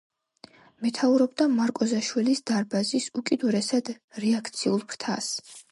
[0.85, 3.95] მეთაურობდა „მარკოზაშვილის დარბაზის“ უკიდურესად
[4.27, 5.35] რეაქციულ ფრთას.